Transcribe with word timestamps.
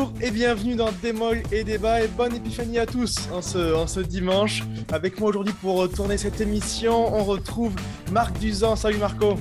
Bonjour 0.00 0.14
et 0.22 0.30
bienvenue 0.30 0.76
dans 0.76 0.90
Démol 1.02 1.42
et 1.52 1.62
Débat 1.62 2.02
et 2.02 2.08
bonne 2.08 2.34
épiphanie 2.34 2.78
à 2.78 2.86
tous 2.86 3.30
en 3.34 3.42
ce, 3.42 3.74
en 3.74 3.86
ce 3.86 4.00
dimanche. 4.00 4.62
Avec 4.90 5.20
moi 5.20 5.28
aujourd'hui 5.28 5.52
pour 5.60 5.90
tourner 5.92 6.16
cette 6.16 6.40
émission, 6.40 7.14
on 7.14 7.22
retrouve 7.22 7.74
Marc 8.10 8.38
Duzan. 8.38 8.76
Salut 8.76 8.96
Marco. 8.96 9.34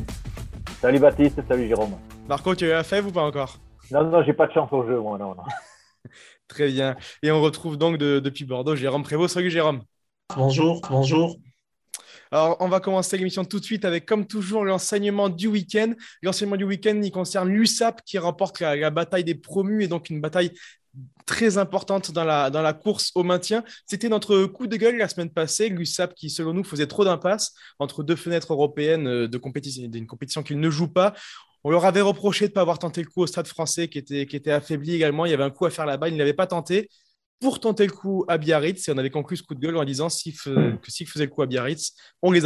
Salut 0.82 1.00
Baptiste, 1.00 1.40
salut 1.48 1.70
Jérôme. 1.70 1.96
Marco, 2.28 2.54
tu 2.56 2.66
as 2.66 2.68
eu 2.68 2.72
la 2.72 2.84
fève 2.84 3.08
ou 3.08 3.12
pas 3.12 3.22
encore? 3.22 3.58
Non, 3.90 4.04
non, 4.04 4.22
j'ai 4.24 4.34
pas 4.34 4.48
de 4.48 4.52
chance 4.52 4.68
au 4.74 4.86
jeu, 4.86 5.00
moi, 5.00 5.18
non, 5.18 5.34
non. 5.34 5.44
Très 6.50 6.68
bien. 6.68 6.98
Et 7.24 7.32
on 7.32 7.42
retrouve 7.42 7.78
donc 7.78 7.98
depuis 7.98 8.44
Bordeaux 8.44 8.76
Jérôme 8.76 9.04
Prévost. 9.04 9.36
Salut 9.36 9.52
Jérôme. 9.52 9.84
Bonjour, 10.36 10.82
bonjour. 10.90 11.38
Alors, 12.32 12.58
on 12.60 12.68
va 12.68 12.80
commencer 12.80 13.18
l'émission 13.18 13.44
tout 13.44 13.60
de 13.60 13.66
suite 13.66 13.86
avec, 13.86 14.06
comme 14.06 14.28
toujours, 14.28 14.64
l'enseignement 14.64 15.30
du 15.30 15.48
week-end. 15.48 15.94
L'enseignement 16.22 16.58
du 16.58 16.64
week-end, 16.64 17.00
il 17.04 17.12
concerne 17.12 17.50
l'USAP 17.50 18.04
qui 18.06 18.20
remporte 18.20 18.60
la, 18.60 18.90
bataille 18.92 19.24
des 19.24 19.36
promus 19.36 19.84
et 19.84 19.88
donc 19.88 20.10
une 20.12 20.22
bataille 20.22 20.52
très 21.26 21.58
importante 21.58 22.12
dans 22.12 22.24
la, 22.24 22.50
dans 22.50 22.62
la 22.62 22.74
course 22.74 23.12
au 23.16 23.24
maintien. 23.24 23.64
C'était 23.88 24.10
notre 24.10 24.46
coup 24.46 24.68
de 24.68 24.76
gueule 24.76 24.98
la 24.98 25.08
semaine 25.08 25.32
passée, 25.32 25.70
l'USAP 25.70 26.14
qui, 26.14 26.30
selon 26.30 26.54
nous, 26.54 26.64
faisait 26.64 26.88
trop 26.88 27.04
d'impasse 27.04 27.54
entre 27.80 28.04
deux 28.04 28.16
fenêtres 28.16 28.54
européennes 28.54 29.08
euh, 29.08 29.40
compétition, 29.40 29.88
d'une 29.88 30.08
compétition 30.08 30.44
qu'il 30.44 30.60
ne 30.60 30.70
joue 30.70 30.88
pas. 30.88 31.16
On 31.64 31.72
leur 31.72 31.86
avait 31.86 32.02
reproché 32.02 32.46
de 32.46 32.52
ne 32.52 32.54
pas 32.54 32.62
avoir 32.62 32.80
tenté 32.80 33.02
le 33.02 33.08
coup 33.08 33.22
au 33.22 33.28
stade 33.28 33.48
français 33.48 33.88
qui 33.88 33.98
était, 33.98 34.28
qui 34.28 34.36
était 34.36 34.52
affaibli 34.52 34.96
également. 34.96 35.26
Il 35.26 35.32
y 35.32 35.34
avait 35.34 35.44
un 35.44 35.50
coup 35.50 35.66
à 35.66 35.72
faire 35.72 35.86
là-bas, 35.86 36.10
il 36.10 36.14
ne 36.14 36.20
l'avait 36.20 36.34
pas 36.34 36.48
tenté 36.48 36.90
pour 37.40 37.60
tenter 37.60 37.86
le 37.86 37.92
coup 37.92 38.26
à 38.28 38.38
Biarritz. 38.38 38.88
Et 38.88 38.92
on 38.92 38.98
avait 38.98 39.10
conclu 39.10 39.38
ce 39.38 39.44
coup 39.44 39.56
de 39.56 39.60
gueule 39.60 39.78
en 39.78 39.86
disant 39.86 40.08
hmm. 40.08 40.78
que 40.78 40.92
s'ils 40.92 41.08
faisaient 41.08 41.26
le 41.26 41.32
coup 41.32 41.42
à 41.42 41.46
Biarritz, 41.46 41.94
on 42.22 42.32
les, 42.32 42.42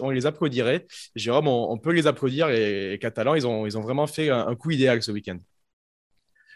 on 0.00 0.10
les 0.10 0.26
applaudirait. 0.26 0.86
Jérôme, 1.14 1.48
on, 1.48 1.78
peut 1.78 1.92
les 1.92 2.06
applaudir. 2.06 2.48
Et 2.50 2.90
les 2.90 2.98
Catalans, 2.98 3.34
ils 3.34 3.46
ont, 3.46 3.66
ils 3.66 3.76
ont 3.76 3.82
vraiment 3.82 4.06
fait 4.06 4.30
un, 4.30 4.54
coup 4.54 4.70
idéal 4.70 5.02
ce 5.02 5.10
week-end. 5.10 5.38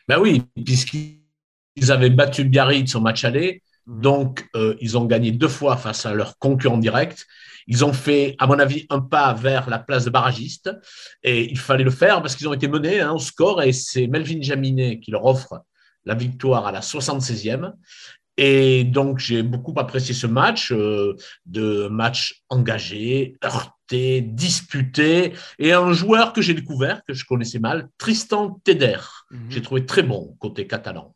Ben 0.06 0.20
oui, 0.20 0.42
puisqu'ils 0.64 1.90
avaient 1.90 2.10
battu 2.10 2.44
Biarritz 2.44 2.94
au 2.94 3.00
match 3.00 3.24
aller. 3.24 3.62
Hmm. 3.86 4.00
Donc, 4.00 4.48
euh, 4.54 4.76
ils 4.80 4.96
ont 4.96 5.04
gagné 5.04 5.32
deux 5.32 5.48
fois 5.48 5.76
face 5.76 6.06
à 6.06 6.14
leur 6.14 6.38
concurrent 6.38 6.78
direct. 6.78 7.26
Ils 7.66 7.84
ont 7.84 7.94
fait, 7.94 8.36
à 8.38 8.46
mon 8.46 8.58
avis, 8.58 8.86
un 8.90 9.00
pas 9.00 9.32
vers 9.32 9.70
la 9.70 9.78
place 9.78 10.04
de 10.04 10.10
barragiste. 10.10 10.70
Et 11.22 11.50
il 11.50 11.58
fallait 11.58 11.84
le 11.84 11.90
faire 11.90 12.20
parce 12.20 12.36
qu'ils 12.36 12.46
ont 12.46 12.52
été 12.52 12.68
menés 12.68 13.00
hein, 13.00 13.12
au 13.12 13.18
score. 13.18 13.62
Et 13.62 13.72
c'est 13.72 14.06
Melvin 14.06 14.40
Jaminet 14.42 15.00
qui 15.00 15.10
leur 15.10 15.24
offre 15.24 15.64
la 16.04 16.14
victoire 16.14 16.66
à 16.66 16.72
la 16.72 16.80
76e. 16.80 17.72
Et 18.36 18.84
donc, 18.84 19.18
j'ai 19.18 19.42
beaucoup 19.42 19.74
apprécié 19.76 20.14
ce 20.14 20.26
match, 20.26 20.72
euh, 20.72 21.16
de 21.46 21.86
match 21.86 22.42
engagé, 22.48 23.36
heurté, 23.44 24.22
disputé, 24.22 25.34
et 25.58 25.72
un 25.72 25.92
joueur 25.92 26.32
que 26.32 26.42
j'ai 26.42 26.54
découvert, 26.54 27.02
que 27.04 27.14
je 27.14 27.24
connaissais 27.24 27.60
mal, 27.60 27.88
Tristan 27.96 28.60
Teder. 28.64 28.98
Mhm. 29.30 29.50
J'ai 29.50 29.62
trouvé 29.62 29.86
très 29.86 30.02
bon 30.02 30.36
côté 30.40 30.66
catalan. 30.66 31.14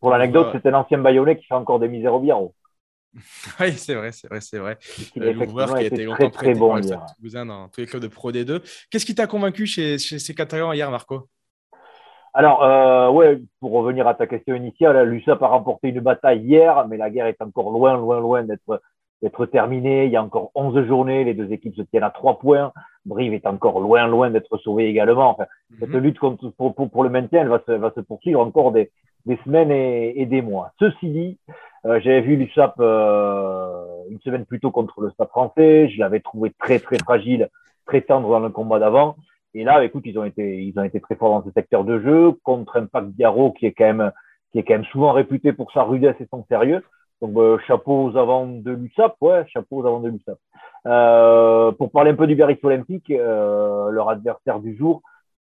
Pour 0.00 0.10
l'anecdote, 0.10 0.48
c'était 0.52 0.70
l'ancien 0.70 0.98
Bayonnais 0.98 1.38
qui 1.38 1.46
fait 1.46 1.54
encore 1.54 1.80
des 1.80 1.88
misères 1.88 2.12
au 2.12 2.20
Biarro. 2.20 2.54
oui, 3.60 3.72
c'est 3.72 3.94
vrai, 3.94 4.12
c'est 4.12 4.28
vrai, 4.28 4.40
c'est 4.40 4.58
vrai. 4.58 4.76
Le 5.16 5.32
joueur 5.46 5.78
qui 5.78 5.84
a 5.84 5.86
été 5.86 6.04
longtemps 6.04 6.30
très, 6.30 6.52
très 6.52 6.54
bon 6.54 6.78
dans 6.78 7.68
tous 7.68 7.80
les 7.80 7.86
clubs 7.86 8.02
de 8.02 8.08
Pro 8.08 8.32
D2. 8.32 8.60
Qu'est-ce 8.90 9.06
qui 9.06 9.14
t'a 9.14 9.26
convaincu 9.26 9.66
chez, 9.66 9.98
chez 9.98 10.18
ces 10.18 10.34
Catalans 10.34 10.72
hier, 10.72 10.90
Marco? 10.90 11.28
Alors, 12.36 12.64
euh, 12.64 13.10
ouais, 13.10 13.40
pour 13.60 13.70
revenir 13.70 14.08
à 14.08 14.14
ta 14.14 14.26
question 14.26 14.56
initiale, 14.56 15.08
l'USAP 15.08 15.40
a 15.40 15.46
remporté 15.46 15.90
une 15.90 16.00
bataille 16.00 16.40
hier, 16.40 16.84
mais 16.88 16.96
la 16.96 17.08
guerre 17.08 17.26
est 17.26 17.40
encore 17.40 17.70
loin, 17.70 17.96
loin, 17.96 18.18
loin 18.20 18.42
d'être 18.42 18.82
d'être 19.22 19.46
terminée. 19.46 20.04
Il 20.04 20.10
y 20.10 20.16
a 20.16 20.22
encore 20.22 20.50
11 20.54 20.86
journées, 20.86 21.24
les 21.24 21.32
deux 21.32 21.50
équipes 21.52 21.76
se 21.76 21.82
tiennent 21.82 22.02
à 22.02 22.10
trois 22.10 22.38
points. 22.38 22.72
Brive 23.06 23.32
est 23.32 23.46
encore 23.46 23.80
loin, 23.80 24.06
loin 24.06 24.30
d'être 24.30 24.58
sauvé 24.58 24.86
également. 24.86 25.30
Enfin, 25.30 25.46
Cette 25.78 25.90
mhm. 25.90 25.98
lutte 25.98 26.18
contre, 26.18 26.50
pour, 26.50 26.74
pour, 26.74 26.90
pour, 26.90 27.04
le 27.04 27.10
maintien, 27.10 27.42
elle 27.42 27.48
va 27.48 27.62
se, 27.66 27.72
va 27.72 27.90
se 27.94 28.00
poursuivre 28.00 28.40
encore 28.40 28.72
des, 28.72 28.90
des 29.24 29.38
semaines 29.44 29.70
et, 29.70 30.20
et, 30.20 30.26
des 30.26 30.42
mois. 30.42 30.72
Ceci 30.78 31.08
dit, 31.08 31.38
euh, 31.86 32.00
j'avais 32.00 32.20
vu 32.20 32.36
l'USAP 32.36 32.74
euh, 32.80 33.84
une 34.10 34.20
semaine 34.20 34.44
plus 34.44 34.60
tôt 34.60 34.70
contre 34.70 35.00
le 35.00 35.10
Stade 35.10 35.28
français. 35.28 35.88
Je 35.88 36.00
l'avais 36.00 36.20
trouvé 36.20 36.52
très, 36.58 36.78
très 36.78 36.98
fragile, 36.98 37.48
très 37.86 38.02
tendre 38.02 38.28
dans 38.28 38.40
le 38.40 38.50
combat 38.50 38.78
d'avant. 38.78 39.16
Et 39.54 39.62
là, 39.62 39.84
écoute, 39.84 40.02
ils 40.04 40.18
ont 40.18 40.24
été, 40.24 40.72
très 41.02 41.14
forts 41.14 41.40
dans 41.40 41.48
ce 41.48 41.52
secteur 41.52 41.84
de 41.84 42.00
jeu 42.00 42.32
contre 42.42 42.76
un 42.76 42.86
Pac 42.86 43.06
Biarro 43.06 43.52
qui 43.52 43.66
est 43.66 43.72
quand 43.72 43.84
même, 43.84 44.12
qui 44.52 44.58
est 44.58 44.64
quand 44.64 44.74
même 44.74 44.84
souvent 44.86 45.12
réputé 45.12 45.52
pour 45.52 45.70
sa 45.72 45.84
rudesse 45.84 46.16
et 46.20 46.26
son 46.30 46.44
sérieux. 46.48 46.82
Donc, 47.22 47.36
euh, 47.36 47.58
chapeau 47.66 48.10
aux 48.10 48.16
avant 48.16 48.46
de 48.46 48.72
l'USAP, 48.72 49.14
ouais, 49.20 49.44
chapeau 49.46 49.78
aux 49.78 49.86
avant 49.86 50.00
de 50.00 50.08
l'USAP. 50.08 50.38
Euh, 50.86 51.70
pour 51.72 51.92
parler 51.92 52.10
un 52.10 52.16
peu 52.16 52.26
du 52.26 52.34
Biarritz 52.34 52.62
Olympique, 52.64 53.10
euh, 53.10 53.90
leur 53.90 54.08
adversaire 54.08 54.58
du 54.58 54.76
jour, 54.76 55.02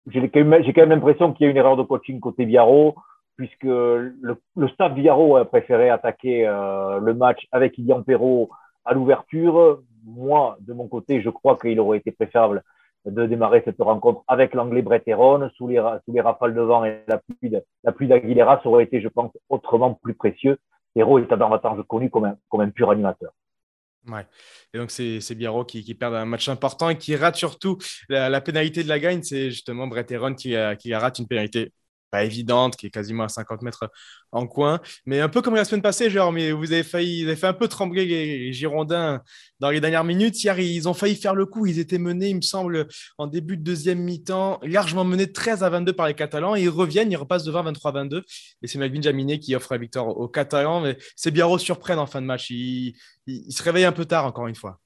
j'ai 0.09 0.29
quand 0.29 0.45
même, 0.45 0.91
l'impression 0.91 1.33
qu'il 1.33 1.45
y 1.45 1.49
a 1.49 1.51
une 1.51 1.57
erreur 1.57 1.77
de 1.77 1.85
coaching 1.85 2.19
côté 2.19 2.45
Biarro, 2.45 2.97
puisque 3.37 3.63
le, 3.63 4.37
staff 4.75 4.93
Biarro 4.95 5.37
a 5.37 5.45
préféré 5.45 5.91
attaquer 5.91 6.45
le 6.45 7.15
match 7.15 7.47
avec 7.53 7.79
Ilian 7.79 8.03
Perrault 8.03 8.51
à 8.85 8.95
l'ouverture. 8.95 9.81
Moi, 10.05 10.57
de 10.61 10.73
mon 10.73 10.89
côté, 10.89 11.23
je 11.23 11.31
crois 11.31 11.57
qu'il 11.57 11.79
aurait 11.79 11.99
été 11.99 12.11
préférable 12.11 12.65
de 13.05 13.27
démarrer 13.27 13.63
cette 13.65 13.81
rencontre 13.81 14.23
avec 14.29 14.55
l'anglais 14.55 14.83
Brett 14.83 15.05
sous 15.57 15.69
les, 15.69 15.83
sous 16.05 16.13
les 16.13 16.21
rafales 16.21 16.55
de 16.55 16.61
vent 16.61 16.85
et 16.85 17.03
la 17.09 17.19
pluie, 17.19 17.53
la 17.83 17.93
pluie 17.93 18.09
d'Aguilera, 18.09 18.61
ça 18.63 18.69
aurait 18.69 18.85
été, 18.85 19.01
je 19.01 19.09
pense, 19.09 19.33
autrement 19.49 19.95
plus 19.95 20.15
précieux. 20.15 20.59
Héros 20.95 21.19
est 21.19 21.29
davantage 21.29 21.83
connu 21.89 22.11
comme 22.11 22.27
un, 22.27 22.37
comme 22.49 22.61
un 22.61 22.71
pur 22.71 22.91
animateur. 22.91 23.33
Ouais. 24.09 24.27
Et 24.75 24.79
donc, 24.79 24.91
c'est 24.91 25.35
Biarro 25.35 25.65
qui, 25.65 25.85
qui 25.85 25.95
perd 25.95 26.15
un 26.15 26.25
match 26.25 26.49
important 26.49 26.89
et 26.89 26.99
qui 26.99 27.15
rate 27.15 27.37
surtout 27.37 27.79
la, 28.09 28.41
pénalité 28.41 28.83
de 28.83 28.89
la 28.89 28.99
gagne. 28.99 29.23
C'est 29.23 29.51
justement 29.51 29.87
Brett 29.87 30.13
qui, 30.37 30.55
qui 30.79 30.95
rate 30.95 31.19
une 31.19 31.29
pénalité 31.29 31.73
pas 32.13 32.25
évidente, 32.25 32.77
qui 32.77 32.87
est 32.87 32.91
quasiment 32.91 33.25
à 33.25 33.29
50 33.29 33.63
mètres 33.63 33.91
en 34.33 34.47
coin. 34.47 34.81
Mais 35.07 35.21
un 35.21 35.31
peu 35.31 35.41
comme 35.41 35.55
la 35.55 35.65
semaine 35.65 35.83
passée, 35.83 36.11
genre, 36.11 36.31
mais 36.31 36.53
vous 36.53 36.73
avez 36.73 36.83
failli, 36.83 37.23
vous 37.23 37.29
avez 37.29 37.37
fait 37.37 37.47
un 37.47 37.55
peu 37.55 37.69
trembler 37.69 38.05
les, 38.05 38.53
Girondins 38.53 39.23
dans 39.61 39.71
les 39.71 39.81
dernières 39.81 40.05
minutes. 40.05 40.45
Hier, 40.45 40.59
ils 40.61 40.89
ont 40.89 40.95
failli 40.95 41.17
faire 41.17 41.35
le 41.35 41.47
coup. 41.47 41.67
Ils 41.67 41.79
étaient 41.79 41.99
menés, 41.99 42.29
il 42.29 42.37
me 42.37 42.43
semble, 42.43 42.87
en 43.17 43.27
début 43.27 43.57
de 43.57 43.63
deuxième 43.63 44.01
mi-temps, 44.01 44.61
largement 44.63 45.05
menés 45.05 45.33
13 45.33 45.63
à 45.63 45.71
22 45.71 45.95
par 45.95 46.07
les 46.07 46.15
Catalans. 46.15 46.55
Ils 46.55 46.69
reviennent, 46.69 47.11
ils 47.11 47.17
repassent 47.17 47.45
de 47.45 47.51
20 47.51 47.73
23-22. 47.73 48.23
Et 48.63 48.67
c'est 48.67 48.79
Melvin 48.79 49.01
Jaminet 49.01 49.39
qui 49.39 49.55
offre 49.55 49.73
la 49.73 49.79
victoire 49.79 50.09
aux 50.09 50.29
Catalans. 50.29 50.81
Mais 50.83 50.99
c'est 51.17 51.31
bien 51.31 51.47
surprennent 51.59 51.99
en 51.99 52.07
fin 52.07 52.21
de 52.21 52.27
match. 52.27 52.51
Ils, 52.51 52.95
ils, 53.27 53.53
se 53.53 53.63
réveillent 53.63 53.85
un 53.85 53.93
peu 53.93 54.05
tard, 54.05 54.27
encore 54.27 54.47
une 54.47 54.55
fois. 54.55 54.81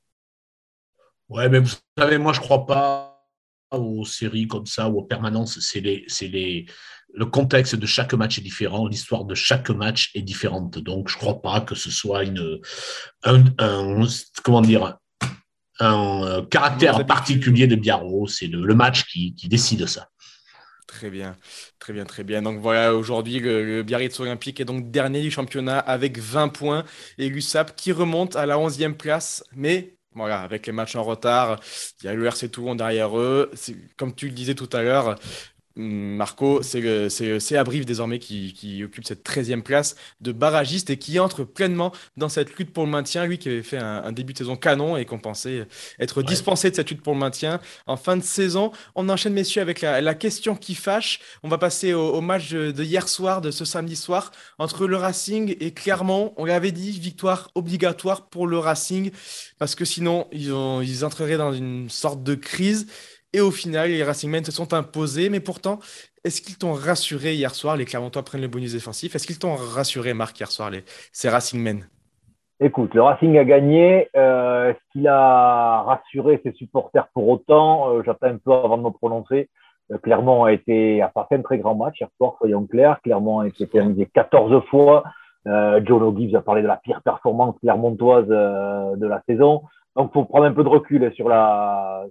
Ouais, 1.28 1.48
mais 1.48 1.58
vous 1.58 1.74
savez, 1.98 2.18
moi, 2.18 2.32
je 2.32 2.40
crois 2.40 2.66
pas 2.66 3.16
aux 3.72 4.04
séries 4.04 4.46
comme 4.46 4.66
ça 4.66 4.88
ou 4.88 4.98
aux 4.98 5.04
permanences. 5.04 5.58
C'est 5.60 5.80
les, 5.80 6.06
les, 6.22 6.66
le 7.16 7.26
contexte 7.26 7.74
de 7.74 7.86
chaque 7.86 8.12
match 8.14 8.38
est 8.38 8.42
différent, 8.42 8.86
l'histoire 8.86 9.24
de 9.24 9.34
chaque 9.34 9.70
match 9.70 10.10
est 10.14 10.22
différente. 10.22 10.78
Donc, 10.78 11.08
je 11.08 11.16
ne 11.16 11.18
crois 11.18 11.40
pas 11.40 11.62
que 11.62 11.74
ce 11.74 11.90
soit 11.90 12.24
une, 12.24 12.60
un, 13.24 13.42
comment 14.44 14.60
dire, 14.60 14.98
un 15.80 16.22
euh, 16.24 16.42
caractère 16.42 17.04
particulier 17.06 17.66
de 17.66 17.74
Biarro. 17.74 18.26
C'est 18.26 18.46
le, 18.46 18.74
match 18.74 19.04
qui, 19.06 19.34
décide 19.48 19.86
ça. 19.86 20.08
Très 20.86 21.10
bien, 21.10 21.36
très 21.78 21.94
bien, 21.94 22.04
très 22.04 22.22
bien. 22.22 22.42
Donc 22.42 22.60
voilà, 22.60 22.94
aujourd'hui, 22.94 23.40
le, 23.40 23.82
Biarritz 23.82 24.20
Olympique 24.20 24.60
est 24.60 24.64
donc 24.66 24.90
dernier 24.90 25.22
du 25.22 25.30
championnat 25.30 25.78
avec 25.78 26.18
20 26.18 26.48
points 26.48 26.84
et 27.16 27.28
l'USAP 27.28 27.74
qui 27.76 27.92
remonte 27.92 28.36
à 28.36 28.44
la 28.44 28.56
11e 28.56 28.94
place. 28.94 29.42
Mais 29.54 29.96
voilà, 30.14 30.40
avec 30.40 30.66
les 30.66 30.72
matchs 30.72 30.96
en 30.96 31.02
retard, 31.02 31.60
il 32.02 32.06
y 32.06 32.08
a 32.08 32.14
le 32.14 32.26
RC 32.26 32.48
Toulon 32.50 32.74
derrière 32.74 33.18
eux. 33.18 33.50
Comme 33.96 34.14
tu 34.14 34.26
le 34.26 34.32
disais 34.32 34.54
tout 34.54 34.70
à 34.72 34.82
l'heure, 34.82 35.16
Marco, 35.76 36.62
c'est 36.62 37.56
Abrive 37.56 37.84
désormais 37.84 38.18
qui, 38.18 38.82
occupe 38.82 39.04
cette 39.04 39.28
13e 39.28 39.62
place 39.62 39.96
de 40.22 40.32
barragiste 40.32 40.88
et 40.88 40.96
qui 40.96 41.18
entre 41.18 41.44
pleinement 41.44 41.92
dans 42.16 42.30
cette 42.30 42.56
lutte 42.56 42.72
pour 42.72 42.84
le 42.84 42.90
maintien. 42.90 43.26
Lui 43.26 43.38
qui 43.38 43.48
avait 43.48 43.62
fait 43.62 43.78
un, 43.78 44.12
début 44.12 44.32
de 44.32 44.38
saison 44.38 44.56
canon 44.56 44.96
et 44.96 45.04
qu'on 45.04 45.18
pensait 45.18 45.66
être 45.98 46.22
dispensé 46.22 46.70
de 46.70 46.76
cette 46.76 46.90
lutte 46.90 47.02
pour 47.02 47.12
le 47.12 47.18
maintien 47.18 47.60
en 47.86 47.96
fin 47.96 48.16
de 48.16 48.22
saison. 48.22 48.72
On 48.94 49.08
enchaîne, 49.10 49.34
messieurs, 49.34 49.60
avec 49.60 49.82
la, 49.82 50.14
question 50.14 50.56
qui 50.56 50.74
fâche. 50.74 51.20
On 51.42 51.48
va 51.48 51.58
passer 51.58 51.92
au, 51.92 52.22
match 52.22 52.50
de, 52.52 52.82
hier 52.82 53.06
soir, 53.06 53.42
de 53.42 53.50
ce 53.50 53.66
samedi 53.66 53.96
soir, 53.96 54.32
entre 54.58 54.86
le 54.86 54.96
Racing 54.96 55.56
et 55.60 55.72
Clermont. 55.72 56.32
On 56.38 56.46
l'avait 56.46 56.72
dit, 56.72 56.98
victoire 56.98 57.50
obligatoire 57.54 58.28
pour 58.28 58.46
le 58.46 58.58
Racing 58.58 59.10
parce 59.58 59.74
que 59.74 59.84
sinon, 59.84 60.26
ils, 60.32 60.54
ils 60.82 61.04
entreraient 61.04 61.36
dans 61.36 61.52
une 61.52 61.90
sorte 61.90 62.22
de 62.22 62.34
crise. 62.34 62.86
Et 63.36 63.40
au 63.42 63.50
final, 63.50 63.90
les 63.90 64.02
Racingmen 64.02 64.42
se 64.42 64.50
sont 64.50 64.72
imposés. 64.72 65.28
Mais 65.28 65.40
pourtant, 65.40 65.78
est-ce 66.24 66.40
qu'ils 66.40 66.56
t'ont 66.56 66.72
rassuré 66.72 67.34
hier 67.34 67.54
soir 67.54 67.76
Les 67.76 67.84
Clermontois 67.84 68.22
prennent 68.22 68.40
le 68.40 68.48
bonus 68.48 68.72
défensif? 68.72 69.14
Est-ce 69.14 69.26
qu'ils 69.26 69.38
t'ont 69.38 69.56
rassuré, 69.56 70.14
Marc, 70.14 70.40
hier 70.40 70.50
soir, 70.50 70.70
les, 70.70 70.84
ces 71.12 71.28
Racingmen 71.28 71.86
Écoute, 72.60 72.94
le 72.94 73.02
Racing 73.02 73.36
a 73.36 73.44
gagné. 73.44 74.08
Euh, 74.16 74.70
est-ce 74.70 74.78
qu'il 74.90 75.06
a 75.06 75.82
rassuré 75.82 76.40
ses 76.44 76.52
supporters 76.52 77.08
pour 77.12 77.28
autant? 77.28 77.90
Euh, 77.90 78.02
J'attends 78.06 78.28
un 78.28 78.38
peu 78.38 78.54
avant 78.54 78.78
de 78.78 78.84
me 78.84 78.88
prononcer. 78.88 79.50
Euh, 79.92 79.98
Clermont 79.98 80.44
a 80.44 80.54
été 80.54 81.02
a 81.02 81.08
pas 81.08 81.26
fait 81.28 81.34
un 81.34 81.42
très 81.42 81.58
grand 81.58 81.74
match 81.74 82.00
hier 82.00 82.08
soir, 82.16 82.36
soyons 82.38 82.64
clairs. 82.66 82.98
Clermont 83.04 83.40
a 83.40 83.48
été 83.48 83.66
terminé 83.66 84.06
14 84.14 84.64
fois. 84.70 85.04
John 85.44 86.02
O'Gibbs 86.02 86.34
a 86.34 86.40
parlé 86.40 86.62
de 86.62 86.66
la 86.66 86.76
pire 86.76 87.02
performance 87.02 87.54
clermontoise 87.60 88.26
de 88.26 89.06
la 89.06 89.22
saison. 89.28 89.62
Donc, 89.96 90.12
faut 90.12 90.24
prendre 90.24 90.44
un 90.44 90.52
peu 90.52 90.62
de 90.62 90.68
recul 90.68 91.10
sur 91.14 91.28
la, 91.28 92.04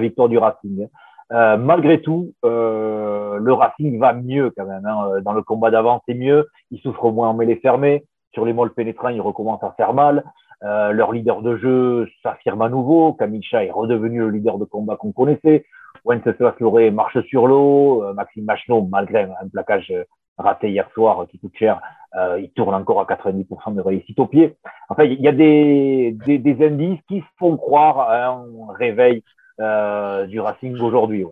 victoire 0.00 0.28
du 0.28 0.38
Racing. 0.38 0.88
malgré 1.30 2.00
tout, 2.00 2.32
le 2.42 3.52
Racing 3.52 3.98
va 3.98 4.14
mieux 4.14 4.50
quand 4.56 4.66
même. 4.66 4.84
Hein. 4.86 5.20
Dans 5.22 5.32
le 5.32 5.42
combat 5.42 5.70
d'avant, 5.70 6.02
c'est 6.08 6.14
mieux. 6.14 6.48
Ils 6.70 6.80
souffrent 6.80 7.12
moins 7.12 7.28
en 7.28 7.34
mêlée 7.34 7.56
fermée. 7.56 8.04
Sur 8.32 8.44
les 8.44 8.52
molles 8.52 8.74
pénétrants, 8.74 9.10
ils 9.10 9.20
recommencent 9.20 9.62
à 9.62 9.74
faire 9.76 9.94
mal. 9.94 10.24
Euh, 10.64 10.92
leur 10.92 11.12
leader 11.12 11.42
de 11.42 11.56
jeu 11.56 12.08
s'affirme 12.22 12.62
à 12.62 12.68
nouveau. 12.68 13.12
Kamicha 13.12 13.64
est 13.64 13.70
redevenu 13.70 14.20
le 14.20 14.30
leader 14.30 14.58
de 14.58 14.64
combat 14.64 14.96
qu'on 14.96 15.12
connaissait. 15.12 15.66
Wenceslas 16.04 16.54
Loré 16.58 16.90
marche 16.90 17.20
sur 17.26 17.46
l'eau. 17.46 18.02
Euh, 18.02 18.14
Maxime 18.14 18.44
Machno, 18.44 18.82
malgré 18.82 19.22
un 19.24 19.48
plaquage 19.52 19.92
raté 20.38 20.70
hier 20.70 20.88
soir 20.92 21.26
qui 21.30 21.38
coûte 21.38 21.54
cher, 21.56 21.80
euh, 22.16 22.40
il 22.40 22.50
tourne 22.50 22.74
encore 22.74 23.00
à 23.00 23.04
90% 23.04 23.74
de 23.74 23.80
réussite 23.80 24.18
au 24.18 24.26
pied. 24.26 24.56
Enfin, 24.88 25.04
il 25.04 25.20
y 25.20 25.28
a 25.28 25.32
des, 25.32 26.16
des, 26.26 26.38
des, 26.38 26.66
indices 26.66 27.00
qui 27.08 27.22
font 27.38 27.56
croire 27.56 28.00
à 28.00 28.26
un 28.26 28.46
réveil 28.78 29.22
euh, 29.60 30.26
du 30.26 30.40
Racing 30.40 30.78
aujourd'hui. 30.80 31.24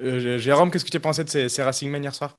Euh, 0.00 0.38
Jérôme, 0.38 0.70
qu'est-ce 0.70 0.84
que 0.84 0.90
tu 0.90 0.96
as 0.96 1.00
pensé 1.00 1.24
de 1.24 1.28
ces, 1.28 1.48
ces 1.48 1.62
Racing 1.62 1.90
Men 1.90 2.02
hier 2.02 2.14
soir? 2.14 2.36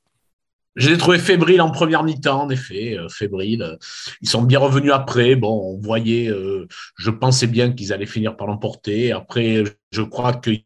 Je 0.75 0.87
les 0.87 0.95
ai 0.95 0.97
trouvés 0.97 1.19
fébriles 1.19 1.61
en 1.61 1.69
première 1.69 2.03
mi-temps, 2.03 2.43
en 2.43 2.49
effet, 2.49 2.97
euh, 2.97 3.09
fébriles. 3.09 3.77
Ils 4.21 4.29
sont 4.29 4.41
bien 4.41 4.59
revenus 4.59 4.93
après. 4.93 5.35
Bon, 5.35 5.73
on 5.73 5.77
voyait, 5.77 6.29
euh, 6.29 6.65
je 6.97 7.09
pensais 7.11 7.47
bien 7.47 7.73
qu'ils 7.73 7.91
allaient 7.91 8.05
finir 8.05 8.37
par 8.37 8.47
l'emporter. 8.47 9.11
Après, 9.11 9.63
je 9.91 10.01
crois 10.01 10.33
qu'ils 10.33 10.63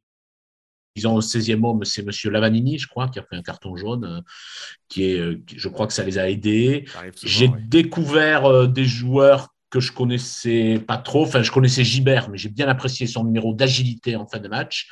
ont 1.03 1.15
au 1.15 1.21
16e 1.21 1.63
homme, 1.65 1.83
c'est 1.83 2.01
M. 2.01 2.31
Lavanini, 2.31 2.77
je 2.77 2.87
crois, 2.87 3.09
qui 3.09 3.19
a 3.19 3.23
fait 3.23 3.35
un 3.35 3.41
carton 3.41 3.75
jaune, 3.75 4.05
euh, 4.05 4.21
qui 4.87 5.03
est, 5.03 5.37
je 5.55 5.67
crois 5.69 5.87
que 5.87 5.93
ça 5.93 6.03
les 6.03 6.17
a 6.17 6.29
aidés. 6.29 6.85
J'ai 7.23 7.49
découvert 7.67 8.67
des 8.67 8.85
joueurs 8.85 9.49
que 9.69 9.81
je 9.81 9.91
connaissais 9.91 10.79
pas 10.87 10.97
trop. 10.97 11.23
Enfin, 11.23 11.41
je 11.41 11.51
connaissais 11.51 11.83
Gibert, 11.83 12.29
mais 12.29 12.37
j'ai 12.37 12.49
bien 12.49 12.67
apprécié 12.67 13.07
son 13.07 13.25
numéro 13.25 13.53
d'agilité 13.53 14.15
en 14.15 14.25
fin 14.25 14.39
de 14.39 14.47
match. 14.47 14.87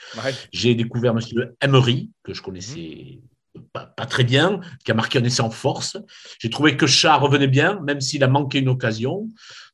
J'ai 0.51 0.75
découvert 0.75 1.13
M. 1.13 1.53
Emery, 1.61 2.11
que 2.23 2.33
je 2.33 2.41
connaissais 2.41 3.19
pas, 3.73 4.05
très 4.05 4.23
bien, 4.23 4.61
qui 4.85 4.91
a 4.91 4.93
marqué 4.93 5.19
un 5.19 5.23
essai 5.23 5.41
en 5.41 5.49
force. 5.49 5.97
J'ai 6.39 6.49
trouvé 6.49 6.77
que 6.77 6.85
Chat 6.85 7.15
revenait 7.17 7.47
bien, 7.47 7.79
même 7.81 7.99
s'il 7.99 8.23
a 8.23 8.27
manqué 8.27 8.59
une 8.59 8.69
occasion. 8.69 9.27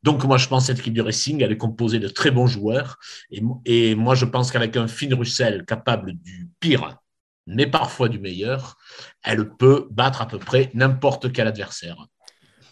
Donc, 0.03 0.23
moi, 0.23 0.37
je 0.37 0.47
pense 0.47 0.63
que 0.63 0.67
cette 0.67 0.79
équipe 0.79 0.93
du 0.93 1.01
Racing, 1.01 1.43
elle 1.43 1.51
est 1.51 1.57
composée 1.57 1.99
de 1.99 2.07
très 2.07 2.31
bons 2.31 2.47
joueurs. 2.47 2.97
Et, 3.31 3.41
et 3.65 3.95
moi, 3.95 4.15
je 4.15 4.25
pense 4.25 4.51
qu'avec 4.51 4.77
un 4.77 4.87
Finn 4.87 5.13
Russell 5.13 5.65
capable 5.65 6.13
du 6.13 6.47
pire, 6.59 6.97
mais 7.45 7.67
parfois 7.67 8.09
du 8.09 8.19
meilleur, 8.19 8.77
elle 9.23 9.49
peut 9.49 9.87
battre 9.91 10.21
à 10.21 10.27
peu 10.27 10.39
près 10.39 10.69
n'importe 10.73 11.31
quel 11.33 11.47
adversaire. 11.47 12.07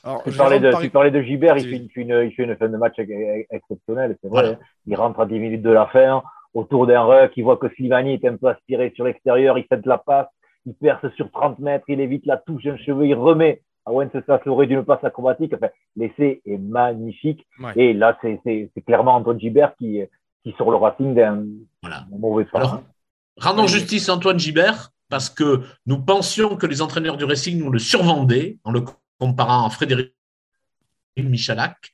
Alors, 0.03 0.23
tu, 0.23 0.31
parlais 0.31 0.59
de, 0.59 0.71
tu, 0.79 0.89
parlais 0.89 1.11
de, 1.11 1.21
Gibert, 1.21 1.57
il 1.57 1.63
fait, 1.69 1.75
une, 1.75 1.89
il 2.23 2.31
fait, 2.31 2.43
une, 2.43 2.55
fin 2.55 2.69
de 2.69 2.77
match 2.77 2.95
exceptionnelle, 2.97 4.15
c'est 4.21 4.29
vrai. 4.29 4.57
Il 4.85 4.95
rentre 4.95 5.19
à 5.19 5.25
10 5.25 5.37
minutes 5.37 5.61
de 5.63 5.71
la 5.71 5.87
fin, 5.87 6.23
autour 6.53 6.87
d'un 6.87 7.01
ruck, 7.01 7.33
il 7.35 7.43
voit 7.43 7.57
que 7.57 7.67
Sylvani 7.75 8.13
est 8.13 8.25
un 8.25 8.37
peu 8.37 8.47
aspiré 8.47 8.93
sur 8.95 9.03
l'extérieur, 9.03 9.57
il 9.57 9.65
fait 9.65 9.81
de 9.81 9.89
la 9.89 9.97
passe, 9.97 10.27
il 10.67 10.73
perce 10.73 11.07
sur 11.15 11.31
30 11.31 11.59
mètres, 11.59 11.85
il 11.87 12.01
évite 12.01 12.25
la 12.25 12.37
touche 12.37 12.63
d'un 12.63 12.77
cheveu, 12.77 13.07
il 13.07 13.15
remet 13.15 13.61
à 13.85 13.91
Wenceslas 13.91 14.41
l'aurait 14.45 14.67
d'une 14.67 14.83
passe 14.83 15.03
acrobatique. 15.03 15.53
Enfin, 15.55 15.69
l'essai 15.95 16.41
est 16.45 16.57
magnifique. 16.57 17.47
Et 17.77 17.93
là, 17.93 18.17
c'est 18.21 18.69
clairement 18.85 19.15
Antoine 19.15 19.39
Gibert 19.39 19.75
qui, 19.77 20.01
qui 20.43 20.51
sur 20.57 20.69
le 20.69 20.77
Racing 20.77 21.15
d'un 21.15 21.45
mauvais 22.11 22.45
pas. 22.45 22.83
rendons 23.37 23.65
justice 23.65 24.09
à 24.09 24.15
Antoine 24.15 24.37
Gibert 24.37 24.91
parce 25.09 25.29
que 25.29 25.61
nous 25.85 25.99
pensions 25.99 26.57
que 26.57 26.67
les 26.67 26.81
entraîneurs 26.81 27.15
du 27.15 27.23
Racing 27.23 27.57
nous 27.57 27.71
le 27.71 27.79
survendaient 27.79 28.57
en 28.65 28.71
le 28.71 28.83
comparant 29.19 29.65
à 29.65 29.69
Frédéric 29.69 30.13
Michalak. 31.15 31.93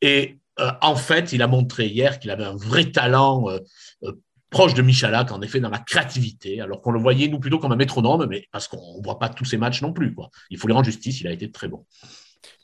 Et 0.00 0.38
euh, 0.58 0.72
en 0.80 0.96
fait, 0.96 1.32
il 1.32 1.42
a 1.42 1.46
montré 1.46 1.86
hier 1.86 2.18
qu'il 2.18 2.30
avait 2.30 2.44
un 2.44 2.56
vrai 2.56 2.90
talent 2.90 3.48
euh, 3.50 3.58
euh, 4.04 4.12
proche 4.50 4.74
de 4.74 4.82
Michalak, 4.82 5.32
en 5.32 5.40
effet, 5.42 5.60
dans 5.60 5.70
la 5.70 5.78
créativité, 5.78 6.60
alors 6.60 6.82
qu'on 6.82 6.90
le 6.90 7.00
voyait, 7.00 7.28
nous, 7.28 7.38
plutôt 7.38 7.58
comme 7.58 7.72
un 7.72 7.76
métronome, 7.76 8.26
mais 8.28 8.46
parce 8.52 8.68
qu'on 8.68 8.98
ne 8.98 9.02
voit 9.02 9.18
pas 9.18 9.28
tous 9.28 9.44
ces 9.44 9.56
matchs 9.56 9.80
non 9.82 9.92
plus. 9.92 10.12
Quoi. 10.14 10.30
Il 10.50 10.58
faut 10.58 10.66
lui 10.66 10.74
rendre 10.74 10.86
justice, 10.86 11.20
il 11.20 11.28
a 11.28 11.32
été 11.32 11.50
très 11.50 11.68
bon. 11.68 11.84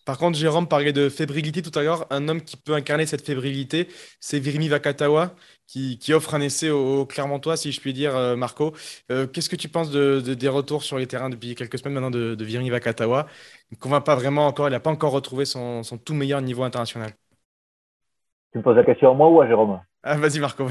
Par 0.04 0.18
contre, 0.18 0.38
Jérôme 0.38 0.68
parlait 0.68 0.92
de 0.92 1.08
fébrilité 1.08 1.62
tout 1.62 1.76
à 1.76 1.82
l'heure. 1.82 2.06
Un 2.10 2.28
homme 2.28 2.40
qui 2.40 2.56
peut 2.56 2.74
incarner 2.74 3.06
cette 3.06 3.26
fébrilité, 3.26 3.88
c'est 4.20 4.38
Virimi 4.38 4.68
Vakatawa, 4.68 5.32
qui, 5.66 5.98
offre 6.12 6.34
un 6.34 6.40
essai 6.40 6.70
au, 6.70 7.04
Clermontois, 7.06 7.56
si 7.56 7.72
je 7.72 7.80
puis 7.80 7.92
dire, 7.92 8.16
euh, 8.16 8.36
Marco. 8.36 8.72
Euh, 9.10 9.26
qu'est-ce 9.26 9.50
que 9.50 9.56
tu 9.56 9.68
penses 9.68 9.90
de, 9.90 10.20
des 10.20 10.48
retours 10.48 10.84
sur 10.84 10.96
les 10.96 11.08
terrains 11.08 11.28
depuis 11.28 11.56
quelques 11.56 11.78
semaines 11.78 11.94
maintenant 11.94 12.12
de, 12.12 12.36
de 12.36 12.44
Virimi 12.44 12.70
Vakatawa? 12.70 13.26
Il 13.72 13.74
ne 13.74 13.80
convainc 13.80 14.04
pas 14.04 14.14
vraiment 14.14 14.46
encore, 14.46 14.68
il 14.68 14.72
n'a 14.72 14.80
pas 14.80 14.90
encore 14.90 15.10
retrouvé 15.10 15.44
son, 15.44 15.82
son 15.82 15.98
tout 15.98 16.14
meilleur 16.14 16.40
niveau 16.40 16.62
international. 16.62 17.10
Tu 18.52 18.58
me 18.58 18.62
poses 18.62 18.76
la 18.76 18.84
question 18.84 19.10
à 19.10 19.14
moi 19.14 19.28
ou 19.28 19.40
à 19.40 19.48
Jérôme? 19.48 19.80
Ah, 20.06 20.16
vas-y, 20.16 20.40
Marco. 20.40 20.64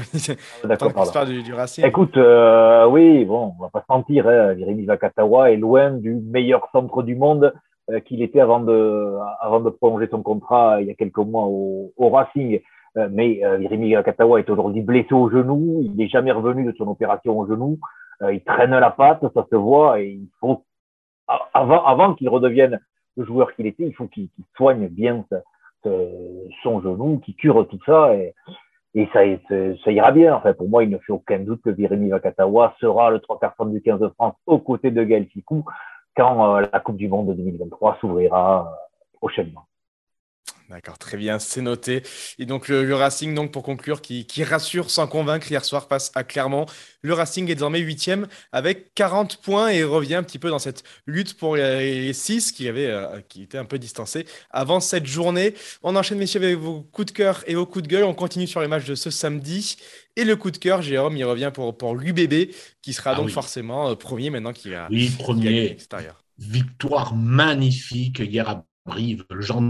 Ah, 0.64 0.66
d'accord, 0.68 1.26
du, 1.26 1.42
du 1.42 1.52
Racing. 1.52 1.84
Écoute, 1.84 2.16
euh, 2.16 2.86
oui, 2.86 3.24
bon, 3.24 3.54
on 3.58 3.62
va 3.62 3.68
pas 3.68 3.80
se 3.80 3.92
mentir. 3.92 4.26
Hein, 4.26 4.54
Vakatawa 4.86 5.50
est 5.50 5.56
loin 5.56 5.90
du 5.90 6.14
meilleur 6.14 6.68
centre 6.72 7.02
du 7.02 7.14
monde 7.14 7.52
euh, 7.90 8.00
qu'il 8.00 8.22
était 8.22 8.40
avant 8.40 8.60
de, 8.60 9.16
avant 9.40 9.60
de 9.60 9.70
prolonger 9.70 10.08
son 10.10 10.22
contrat 10.22 10.80
il 10.80 10.88
y 10.88 10.90
a 10.90 10.94
quelques 10.94 11.18
mois 11.18 11.44
au, 11.46 11.92
au 11.96 12.08
Racing. 12.08 12.60
Euh, 12.96 13.08
mais 13.12 13.44
euh, 13.44 13.58
Virimi 13.58 13.94
Vakatawa 13.94 14.40
est 14.40 14.48
aujourd'hui 14.48 14.80
blessé 14.80 15.12
au 15.12 15.30
genou. 15.30 15.82
Il 15.84 15.94
n'est 15.96 16.08
jamais 16.08 16.32
revenu 16.32 16.64
de 16.64 16.74
son 16.78 16.88
opération 16.88 17.38
au 17.38 17.46
genou. 17.46 17.78
il 18.32 18.42
traîne 18.42 18.70
la 18.70 18.90
patte, 18.90 19.24
ça 19.34 19.46
se 19.50 19.56
voit. 19.56 20.00
Et 20.00 20.08
il 20.08 20.28
faut, 20.40 20.64
avant, 21.52 21.84
avant 21.84 22.14
qu'il 22.14 22.30
redevienne 22.30 22.80
le 23.16 23.24
joueur 23.24 23.54
qu'il 23.54 23.66
était, 23.66 23.84
il 23.84 23.94
faut 23.94 24.06
qu'il 24.06 24.28
soigne 24.56 24.88
bien 24.88 25.24
son 26.62 26.80
genou, 26.80 27.20
qu'il 27.24 27.36
cure 27.36 27.68
tout 27.68 27.78
ça. 27.84 28.14
Et, 28.14 28.34
et 28.96 29.08
ça, 29.12 29.90
ira 29.92 30.10
bien. 30.10 30.34
En 30.34 30.40
fait, 30.40 30.54
pour 30.54 30.68
moi, 30.68 30.82
il 30.82 30.90
ne 30.90 30.96
fait 30.98 31.12
aucun 31.12 31.38
doute 31.38 31.60
que 31.62 31.68
Virimi 31.68 32.08
Vakatawa 32.08 32.74
sera 32.80 33.10
le 33.10 33.20
trois 33.20 33.38
quarts 33.38 33.66
du 33.66 33.82
15 33.82 34.00
de 34.00 34.08
France 34.08 34.34
aux 34.46 34.58
côtés 34.58 34.90
de 34.90 35.04
Gaël 35.04 35.26
Ficou 35.26 35.64
quand 36.16 36.56
euh, 36.56 36.66
la 36.72 36.80
Coupe 36.80 36.96
du 36.96 37.06
Monde 37.06 37.28
de 37.28 37.34
2023 37.34 37.98
s'ouvrira 38.00 38.62
euh, 38.62 39.18
prochainement. 39.18 39.66
D'accord, 40.68 40.98
très 40.98 41.16
bien, 41.16 41.38
c'est 41.38 41.60
noté. 41.60 42.02
Et 42.40 42.46
donc 42.46 42.66
le, 42.66 42.92
Racing, 42.92 43.34
donc 43.34 43.52
pour 43.52 43.62
conclure, 43.62 44.00
qui, 44.00 44.26
rassure 44.42 44.90
sans 44.90 45.06
convaincre 45.06 45.48
hier 45.48 45.64
soir 45.64 45.86
face 45.86 46.10
à 46.16 46.24
Clermont. 46.24 46.66
Le 47.02 47.12
Racing 47.14 47.48
est 47.48 47.54
désormais 47.54 47.78
huitième 47.78 48.26
avec 48.50 48.92
40 48.94 49.36
points 49.42 49.68
et 49.68 49.84
revient 49.84 50.16
un 50.16 50.24
petit 50.24 50.40
peu 50.40 50.50
dans 50.50 50.58
cette 50.58 50.82
lutte 51.06 51.34
pour 51.34 51.54
les 51.54 52.12
6 52.12 52.50
qui, 52.50 52.68
avait, 52.68 52.86
euh, 52.86 53.20
qui 53.28 53.42
était 53.42 53.58
un 53.58 53.64
peu 53.64 53.78
distancés 53.78 54.26
avant 54.50 54.80
cette 54.80 55.06
journée. 55.06 55.54
On 55.84 55.94
enchaîne, 55.94 56.18
messieurs, 56.18 56.42
avec 56.42 56.56
vos 56.56 56.82
coups 56.82 57.12
de 57.12 57.16
cœur 57.16 57.44
et 57.46 57.54
vos 57.54 57.66
coups 57.66 57.84
de 57.84 57.88
gueule. 57.88 58.04
On 58.04 58.14
continue 58.14 58.48
sur 58.48 58.60
les 58.60 58.68
matchs 58.68 58.86
de 58.86 58.96
ce 58.96 59.10
samedi. 59.10 59.76
Et 60.16 60.24
le 60.24 60.34
coup 60.34 60.50
de 60.50 60.56
cœur, 60.56 60.82
Jérôme, 60.82 61.16
il 61.16 61.24
revient 61.24 61.52
pour, 61.54 61.76
pour 61.76 61.94
l'UBB, 61.94 62.50
qui 62.82 62.92
sera 62.92 63.12
ah 63.12 63.14
donc 63.14 63.30
forcément 63.30 63.90
euh, 63.90 63.94
premier 63.94 64.30
maintenant 64.30 64.52
qu'il 64.52 64.74
a, 64.74 64.88
oui, 64.90 65.10
premier. 65.10 65.76
Victoire 66.38 67.14
magnifique 67.14 68.18
hier 68.18 68.48
à 68.48 68.64
Brive. 68.84 69.24
Le 69.30 69.42
genre 69.42 69.62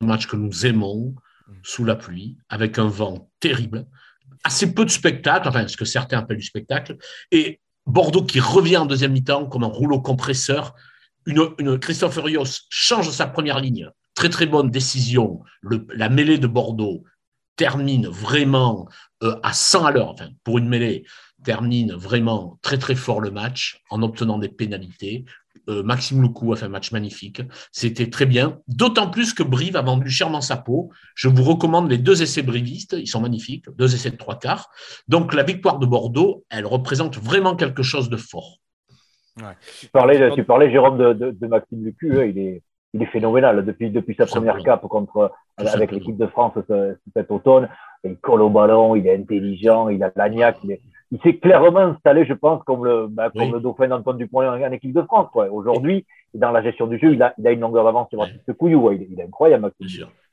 match 0.00 0.26
que 0.26 0.36
nous 0.36 0.66
aimons, 0.66 1.14
mm. 1.48 1.52
sous 1.62 1.84
la 1.84 1.96
pluie, 1.96 2.36
avec 2.48 2.78
un 2.78 2.88
vent 2.88 3.30
terrible, 3.40 3.86
assez 4.44 4.74
peu 4.74 4.84
de 4.84 4.90
spectacle, 4.90 5.48
enfin 5.48 5.66
ce 5.68 5.76
que 5.76 5.84
certains 5.84 6.18
appellent 6.18 6.38
du 6.38 6.44
spectacle, 6.44 6.96
et 7.30 7.60
Bordeaux 7.86 8.24
qui 8.24 8.40
revient 8.40 8.78
en 8.78 8.86
deuxième 8.86 9.12
mi-temps 9.12 9.46
comme 9.46 9.64
un 9.64 9.68
rouleau 9.68 10.00
compresseur. 10.00 10.74
Une, 11.26 11.78
Christophe 11.78 12.18
Rios 12.18 12.44
change 12.70 13.10
sa 13.10 13.26
première 13.26 13.60
ligne. 13.60 13.90
Très 14.14 14.28
très 14.28 14.46
bonne 14.46 14.70
décision. 14.70 15.42
la 15.62 16.08
mêlée 16.08 16.38
de 16.38 16.46
Bordeaux 16.46 17.04
termine 17.56 18.08
vraiment 18.08 18.88
euh, 19.22 19.36
à 19.42 19.52
100 19.52 19.84
à 19.84 19.92
l'heure, 19.92 20.10
enfin, 20.10 20.28
pour 20.44 20.58
une 20.58 20.68
mêlée, 20.68 21.04
termine 21.44 21.92
vraiment 21.92 22.58
très 22.62 22.78
très 22.78 22.94
fort 22.94 23.20
le 23.20 23.30
match 23.30 23.80
en 23.90 24.02
obtenant 24.02 24.38
des 24.38 24.48
pénalités. 24.48 25.24
Euh, 25.68 25.82
Maxime 25.82 26.20
Loukou 26.20 26.52
a 26.52 26.56
fait 26.56 26.66
un 26.66 26.70
match 26.70 26.92
magnifique. 26.92 27.42
C'était 27.72 28.10
très 28.10 28.26
bien. 28.26 28.58
D'autant 28.68 29.10
plus 29.10 29.34
que 29.34 29.42
Brive 29.42 29.76
a 29.76 29.82
vendu 29.82 30.10
chèrement 30.10 30.40
sa 30.40 30.56
peau. 30.56 30.90
Je 31.14 31.28
vous 31.28 31.42
recommande 31.42 31.90
les 31.90 31.98
deux 31.98 32.22
essais 32.22 32.42
brivistes. 32.42 32.94
Ils 32.98 33.06
sont 33.06 33.20
magnifiques. 33.20 33.66
Deux 33.76 33.94
essais 33.94 34.10
de 34.10 34.16
trois 34.16 34.38
quarts. 34.38 34.70
Donc, 35.08 35.34
la 35.34 35.42
victoire 35.42 35.78
de 35.78 35.86
Bordeaux, 35.86 36.44
elle 36.50 36.66
représente 36.66 37.18
vraiment 37.18 37.56
quelque 37.56 37.82
chose 37.82 38.08
de 38.08 38.16
fort. 38.16 38.58
Tu, 39.80 39.88
parlais, 39.88 40.30
tu 40.32 40.44
parlais, 40.44 40.70
Jérôme, 40.70 40.96
de, 40.96 41.46
Maxime 41.46 41.84
Lucu. 41.84 42.20
Hein. 42.20 42.24
il, 42.24 42.38
est, 42.38 42.62
il 42.92 43.02
est 43.02 43.06
phénoménal 43.06 43.64
depuis, 43.64 43.90
depuis 43.90 44.14
sa 44.14 44.26
première 44.26 44.58
cape 44.62 44.82
contre, 44.82 45.32
avec 45.56 45.90
l'équipe 45.90 46.16
de 46.16 46.26
France 46.26 46.52
cet 47.16 47.30
automne. 47.30 47.68
Il 48.04 48.16
colle 48.18 48.42
au 48.42 48.50
ballon, 48.50 48.94
il 48.94 49.06
est 49.06 49.16
intelligent, 49.16 49.88
il 49.88 50.02
a 50.04 50.12
l'agnac, 50.14 50.58
il 50.62 50.72
est, 50.72 50.80
il 51.10 51.20
s'est 51.22 51.36
clairement 51.36 51.80
installé, 51.80 52.24
je 52.26 52.32
pense, 52.32 52.62
comme 52.64 52.84
le, 52.84 53.06
bah, 53.08 53.30
comme 53.30 53.52
le 53.52 53.60
dauphin 53.60 53.88
d'Antoine 53.88 54.16
Dupont 54.16 54.46
en, 54.46 54.72
équipe 54.72 54.92
de 54.92 55.02
France. 55.02 55.28
Aujourd'hui, 55.50 56.06
dans 56.32 56.50
la 56.50 56.62
gestion 56.62 56.86
du 56.86 56.98
jeu, 56.98 57.12
il 57.12 57.22
a, 57.22 57.34
il 57.38 57.46
a 57.46 57.52
une 57.52 57.60
longueur 57.60 57.84
d'avance 57.84 58.08
sur 58.10 58.26
ce 58.46 58.52
Couillou. 58.52 58.90
Il, 58.92 59.06
il, 59.10 59.20
est 59.20 59.24
incroyable. 59.24 59.70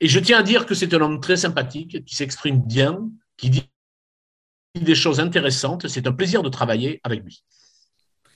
Et 0.00 0.08
je 0.08 0.20
tiens 0.20 0.38
à 0.38 0.42
dire 0.42 0.66
que 0.66 0.74
c'est 0.74 0.92
un 0.94 1.00
homme 1.00 1.20
très 1.20 1.36
sympathique, 1.36 2.04
qui 2.04 2.16
s'exprime 2.16 2.58
bien, 2.58 3.08
qui 3.36 3.50
dit 3.50 3.70
des 4.80 4.94
choses 4.94 5.20
intéressantes. 5.20 5.86
C'est 5.88 6.06
un 6.06 6.12
plaisir 6.12 6.42
de 6.42 6.48
travailler 6.48 7.00
avec 7.04 7.22
lui. 7.22 7.42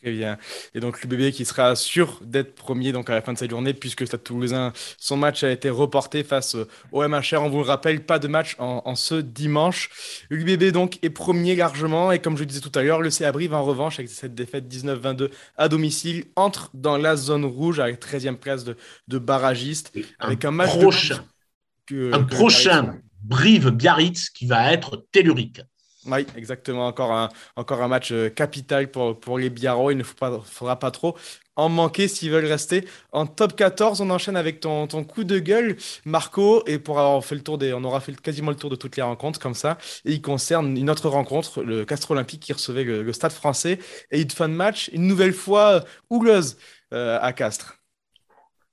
Très 0.06 0.12
bien. 0.12 0.38
Et 0.72 0.78
donc 0.78 1.02
l'UBB 1.02 1.32
qui 1.32 1.44
sera 1.44 1.74
sûr 1.74 2.20
d'être 2.22 2.54
premier 2.54 2.92
donc 2.92 3.10
à 3.10 3.14
la 3.14 3.22
fin 3.22 3.32
de 3.32 3.38
cette 3.38 3.50
journée 3.50 3.74
puisque 3.74 4.02
le 4.02 4.06
Stade 4.06 4.22
Toulousain, 4.22 4.72
son 4.98 5.16
match 5.16 5.42
a 5.42 5.50
été 5.50 5.68
reporté 5.68 6.22
face 6.22 6.56
au 6.92 7.02
MHR. 7.02 7.42
On 7.42 7.48
vous 7.48 7.58
le 7.58 7.64
rappelle, 7.64 8.04
pas 8.04 8.20
de 8.20 8.28
match 8.28 8.54
en, 8.60 8.94
ce 8.94 9.16
dimanche. 9.16 9.90
L'UBB 10.30 10.70
donc 10.70 11.00
est 11.02 11.10
premier 11.10 11.56
largement 11.56 12.12
et 12.12 12.20
comme 12.20 12.36
je 12.36 12.44
disais 12.44 12.60
tout 12.60 12.70
à 12.78 12.84
l'heure, 12.84 13.00
le 13.00 13.10
CA 13.10 13.32
Brive 13.32 13.52
en 13.52 13.64
revanche 13.64 13.98
avec 13.98 14.08
cette 14.08 14.36
défaite 14.36 14.72
19-22 14.72 15.28
à 15.56 15.68
domicile 15.68 16.26
entre 16.36 16.70
dans 16.72 16.98
la 16.98 17.16
zone 17.16 17.44
rouge 17.44 17.80
avec 17.80 18.00
13e 18.00 18.36
place 18.36 18.62
de, 18.62 18.76
de 19.08 19.18
barragiste 19.18 19.92
avec 20.20 20.44
un, 20.44 20.52
match 20.52 20.78
prochain, 20.78 21.24
un 21.90 22.22
prochain 22.22 23.00
Brive-Biarritz 23.24 24.30
qui 24.30 24.46
va 24.46 24.72
être 24.72 25.04
tellurique. 25.10 25.62
Oui, 26.06 26.26
exactement. 26.36 26.86
Encore 26.86 27.12
un, 27.12 27.28
encore 27.56 27.82
un 27.82 27.88
match 27.88 28.12
euh, 28.12 28.28
capital 28.28 28.90
pour, 28.90 29.18
pour 29.18 29.38
les 29.38 29.50
Biarros. 29.50 29.90
Il 29.90 29.98
ne 29.98 30.02
faut 30.02 30.14
pas, 30.14 30.40
faudra 30.44 30.78
pas 30.78 30.90
trop 30.90 31.16
en 31.56 31.68
manquer 31.68 32.06
s'ils 32.06 32.30
veulent 32.30 32.46
rester 32.46 32.84
en 33.12 33.26
top 33.26 33.56
14. 33.56 34.00
On 34.00 34.10
enchaîne 34.10 34.36
avec 34.36 34.60
ton, 34.60 34.86
ton 34.86 35.04
coup 35.04 35.24
de 35.24 35.38
gueule, 35.38 35.76
Marco. 36.04 36.62
Et 36.66 36.78
pour 36.78 36.98
avoir 36.98 37.24
fait 37.24 37.34
le 37.34 37.42
tour 37.42 37.58
des, 37.58 37.72
on 37.72 37.82
aura 37.84 38.00
fait 38.00 38.18
quasiment 38.20 38.50
le 38.50 38.56
tour 38.56 38.70
de 38.70 38.76
toutes 38.76 38.96
les 38.96 39.02
rencontres 39.02 39.40
comme 39.40 39.54
ça. 39.54 39.78
Et 40.04 40.12
il 40.12 40.22
concerne 40.22 40.76
une 40.76 40.90
autre 40.90 41.08
rencontre, 41.08 41.62
le 41.62 41.84
Castre 41.84 42.12
Olympique 42.12 42.40
qui 42.40 42.52
recevait 42.52 42.84
le, 42.84 43.12
Stade 43.12 43.32
français. 43.32 43.78
Et 44.10 44.20
il 44.20 44.30
fin 44.30 44.48
de 44.48 44.54
match, 44.54 44.90
une 44.92 45.06
nouvelle 45.06 45.32
fois 45.32 45.76
euh, 45.76 45.80
houleuse 46.10 46.58
euh, 46.92 47.18
à 47.20 47.32
Castres. 47.32 47.78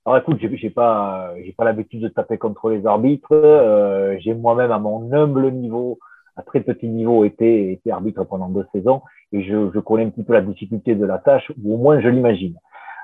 Alors 0.04 0.18
écoute, 0.18 0.38
j'ai 0.38 0.68
pas, 0.68 1.32
j'ai 1.42 1.52
pas 1.52 1.64
l'habitude 1.64 2.02
de 2.02 2.08
taper 2.08 2.36
contre 2.36 2.68
les 2.68 2.84
arbitres. 2.84 4.18
j'ai 4.20 4.34
moi-même 4.34 4.70
à 4.70 4.78
mon 4.78 5.10
humble 5.10 5.50
niveau 5.50 5.98
à 6.36 6.42
très 6.42 6.60
petit 6.60 6.88
niveau 6.88 7.24
été, 7.24 7.72
été 7.72 7.90
arbitre 7.90 8.24
pendant 8.24 8.48
deux 8.48 8.66
saisons 8.72 9.02
et 9.32 9.42
je, 9.42 9.70
je, 9.72 9.78
connais 9.80 10.04
un 10.04 10.10
petit 10.10 10.24
peu 10.24 10.32
la 10.32 10.42
difficulté 10.42 10.94
de 10.94 11.04
la 11.04 11.18
tâche, 11.18 11.50
ou 11.62 11.74
au 11.74 11.76
moins 11.76 12.00
je 12.00 12.08
l'imagine. 12.08 12.56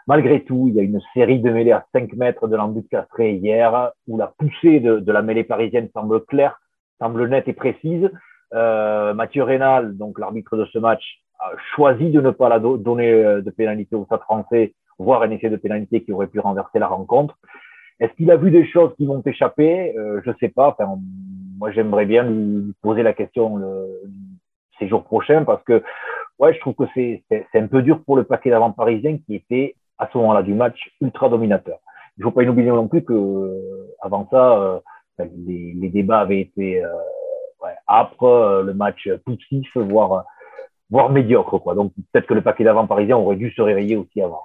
Malgré 0.06 0.44
tout, 0.44 0.66
il 0.68 0.74
y 0.74 0.80
a 0.80 0.82
une 0.82 1.00
série 1.14 1.40
de 1.40 1.50
mêlées 1.50 1.72
à 1.72 1.84
5 1.92 2.12
mètres 2.14 2.48
de 2.48 2.56
l'embut 2.56 2.86
castré 2.88 3.34
hier, 3.34 3.92
où 4.08 4.16
la 4.16 4.32
poussée 4.38 4.80
de, 4.80 4.98
de, 4.98 5.12
la 5.12 5.22
mêlée 5.22 5.44
parisienne 5.44 5.88
semble 5.92 6.24
claire, 6.24 6.60
semble 7.00 7.28
nette 7.28 7.48
et 7.48 7.52
précise. 7.52 8.10
Euh, 8.54 9.14
Mathieu 9.14 9.42
Rénal, 9.42 9.96
donc 9.96 10.18
l'arbitre 10.18 10.56
de 10.56 10.64
ce 10.66 10.78
match, 10.78 11.20
a 11.38 11.52
choisi 11.74 12.10
de 12.10 12.20
ne 12.20 12.30
pas 12.30 12.48
la 12.48 12.58
donner 12.58 13.10
euh, 13.10 13.42
de 13.42 13.50
pénalité 13.50 13.96
au 13.96 14.04
Stade 14.04 14.20
français, 14.20 14.74
voire 14.98 15.22
un 15.22 15.30
essai 15.30 15.48
de 15.48 15.56
pénalité 15.56 16.02
qui 16.02 16.12
aurait 16.12 16.26
pu 16.26 16.40
renverser 16.40 16.78
la 16.78 16.88
rencontre. 16.88 17.38
Est-ce 18.00 18.12
qu'il 18.14 18.30
a 18.30 18.36
vu 18.36 18.50
des 18.50 18.66
choses 18.66 18.94
qui 18.96 19.06
m'ont 19.06 19.22
échappé 19.24 19.94
euh, 19.96 20.20
Je 20.24 20.32
sais 20.40 20.48
pas. 20.48 20.68
Enfin, 20.68 20.98
moi, 21.58 21.70
j'aimerais 21.70 22.06
bien 22.06 22.24
lui 22.24 22.74
poser 22.82 23.02
la 23.02 23.12
question 23.12 23.56
le, 23.56 23.86
ces 24.78 24.88
jours 24.88 25.04
prochains 25.04 25.44
parce 25.44 25.62
que, 25.64 25.82
ouais, 26.38 26.54
je 26.54 26.60
trouve 26.60 26.74
que 26.74 26.84
c'est 26.94 27.22
un 27.54 27.66
peu 27.66 27.82
dur 27.82 28.02
pour 28.04 28.16
le 28.16 28.24
paquet 28.24 28.50
d'avant 28.50 28.72
parisien 28.72 29.18
qui 29.18 29.34
était 29.34 29.76
à 29.98 30.08
ce 30.10 30.18
moment-là 30.18 30.42
du 30.42 30.54
match 30.54 30.90
ultra 31.00 31.28
dominateur. 31.28 31.78
Il 32.18 32.24
faut 32.24 32.30
pas 32.32 32.42
oublier 32.42 32.70
non 32.70 32.88
plus 32.88 33.04
que 33.04 33.14
avant 34.00 34.26
ça, 34.30 34.58
euh, 34.58 34.80
les, 35.46 35.74
les, 35.74 35.88
débats 35.88 36.20
avaient 36.20 36.40
été 36.40 36.82
euh, 36.82 36.88
ouais, 37.62 37.74
âpres, 37.86 38.24
euh, 38.24 38.62
le 38.62 38.74
match 38.74 39.08
poussif, 39.24 39.76
voire 39.76 40.24
voire 40.90 41.10
médiocre 41.10 41.58
quoi. 41.58 41.74
Donc 41.74 41.92
peut-être 42.12 42.26
que 42.26 42.34
le 42.34 42.42
paquet 42.42 42.64
d'avant 42.64 42.86
parisien 42.86 43.16
aurait 43.16 43.36
dû 43.36 43.50
se 43.52 43.62
réveiller 43.62 43.96
aussi 43.96 44.20
avant. 44.20 44.42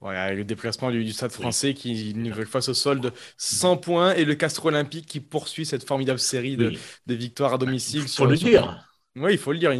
Voilà, 0.00 0.32
le 0.32 0.44
déplacement 0.44 0.92
du, 0.92 1.12
Stade 1.12 1.32
français 1.32 1.74
qui, 1.74 2.12
une 2.12 2.22
nouvelle 2.22 2.46
fois, 2.46 2.62
se 2.62 2.72
solde 2.72 3.12
100 3.36 3.78
points 3.78 4.14
et 4.14 4.24
le 4.24 4.36
Castre 4.36 4.66
Olympique 4.66 5.06
qui 5.06 5.18
poursuit 5.18 5.66
cette 5.66 5.84
formidable 5.84 6.20
série 6.20 6.56
de, 6.56 6.72
victoires 7.06 7.54
à 7.54 7.58
domicile. 7.58 8.02
Il 8.02 8.08
faut 8.08 8.26
le 8.26 8.36
dire. 8.36 8.87
Oui, 9.20 9.32
il 9.32 9.38
faut 9.38 9.52
le 9.52 9.58
dire. 9.58 9.72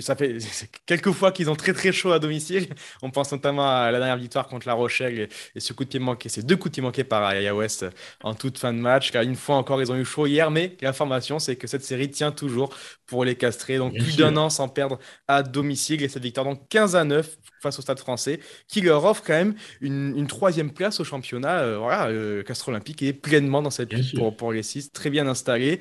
Ça 0.00 0.16
fait 0.16 0.38
quelques 0.86 1.12
fois 1.12 1.32
qu'ils 1.32 1.50
ont 1.50 1.56
très 1.56 1.72
très 1.72 1.92
chaud 1.92 2.12
à 2.12 2.18
domicile. 2.18 2.68
On 3.02 3.10
pense 3.10 3.32
notamment 3.32 3.68
à 3.68 3.90
la 3.90 3.98
dernière 3.98 4.16
victoire 4.16 4.46
contre 4.48 4.66
La 4.66 4.74
Rochelle 4.74 5.28
et, 5.54 5.60
ce 5.60 5.72
coup 5.72 5.84
de 5.84 5.90
pied 5.90 6.00
manqué, 6.00 6.28
ces 6.28 6.42
deux 6.42 6.56
coups 6.56 6.70
de 6.70 6.74
pied 6.74 6.82
manqués 6.82 7.04
par 7.04 7.22
Aya 7.22 7.54
West 7.54 7.86
en 8.22 8.34
toute 8.34 8.58
fin 8.58 8.72
de 8.72 8.78
match. 8.78 9.10
Car 9.10 9.22
une 9.22 9.36
fois 9.36 9.56
encore, 9.56 9.80
ils 9.80 9.90
ont 9.92 9.96
eu 9.96 10.04
chaud 10.04 10.26
hier, 10.26 10.50
mais 10.50 10.76
l'information, 10.80 11.38
c'est 11.38 11.56
que 11.56 11.66
cette 11.66 11.84
série 11.84 12.10
tient 12.10 12.32
toujours 12.32 12.70
pour 13.06 13.24
les 13.24 13.34
castrés. 13.34 13.78
Donc 13.78 13.94
plus 13.94 14.16
d'un 14.16 14.36
an 14.36 14.50
sans 14.50 14.68
perdre 14.68 14.98
à 15.28 15.42
domicile 15.42 16.02
et 16.02 16.08
cette 16.08 16.22
victoire 16.22 16.46
donc 16.46 16.68
15 16.68 16.96
à 16.96 17.04
9 17.04 17.36
face 17.60 17.78
au 17.78 17.82
Stade 17.82 17.98
français 17.98 18.40
qui 18.68 18.80
leur 18.80 19.04
offre 19.04 19.22
quand 19.24 19.32
même 19.32 19.54
une, 19.80 20.26
troisième 20.26 20.70
place 20.70 21.00
au 21.00 21.04
championnat. 21.04 21.60
Euh, 21.60 21.78
voilà, 21.78 22.08
euh, 22.08 22.42
Castre 22.42 22.68
Olympique 22.68 23.02
est 23.02 23.12
pleinement 23.12 23.62
dans 23.62 23.70
cette 23.70 23.92
lutte 23.92 24.16
pour, 24.16 24.36
pour 24.36 24.52
les 24.52 24.62
six, 24.62 24.92
très 24.92 25.10
bien 25.10 25.26
installé. 25.26 25.80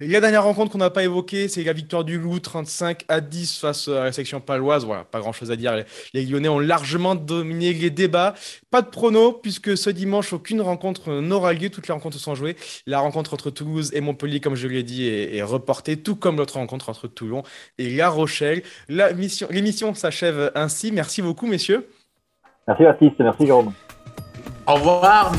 La 0.00 0.20
dernière 0.20 0.44
rencontre 0.44 0.72
qu'on 0.72 0.78
n'a 0.78 0.90
pas 0.90 1.04
évoquée, 1.04 1.48
c'est 1.48 1.62
la 1.62 1.74
victoire 1.74 2.04
du 2.04 2.18
Loup 2.18 2.38
35 2.50 3.04
à 3.08 3.20
10 3.20 3.60
face 3.60 3.88
à 3.88 4.04
la 4.04 4.12
section 4.12 4.40
paloise. 4.40 4.84
Voilà, 4.84 5.04
pas 5.04 5.20
grand 5.20 5.32
chose 5.32 5.50
à 5.50 5.56
dire. 5.56 5.84
Les 6.12 6.24
Lyonnais 6.24 6.48
ont 6.48 6.58
largement 6.58 7.14
dominé 7.14 7.72
les 7.72 7.90
débats. 7.90 8.34
Pas 8.70 8.82
de 8.82 8.88
prono, 8.88 9.32
puisque 9.32 9.76
ce 9.76 9.88
dimanche, 9.88 10.32
aucune 10.32 10.60
rencontre 10.60 11.20
n'aura 11.20 11.52
lieu. 11.52 11.70
Toutes 11.70 11.86
les 11.86 11.94
rencontres 11.94 12.18
sont 12.18 12.34
jouées. 12.34 12.56
La 12.86 12.98
rencontre 12.98 13.34
entre 13.34 13.50
Toulouse 13.50 13.90
et 13.94 14.00
Montpellier, 14.00 14.40
comme 14.40 14.56
je 14.56 14.66
l'ai 14.66 14.82
dit, 14.82 15.06
est, 15.06 15.42
reportée, 15.42 15.96
tout 15.96 16.16
comme 16.16 16.36
l'autre 16.36 16.54
rencontre 16.54 16.88
entre 16.88 17.06
Toulon 17.06 17.44
et 17.78 17.88
La 17.90 18.08
Rochelle. 18.08 18.62
L'émission 18.88 19.94
s'achève 19.94 20.50
ainsi. 20.54 20.92
Merci 20.92 21.22
beaucoup, 21.22 21.46
messieurs. 21.46 21.88
Merci, 22.66 22.82
Baptiste. 22.84 23.14
Merci, 23.20 23.46
Jérôme. 23.46 23.72
Au 24.66 24.74
revoir. 24.74 25.32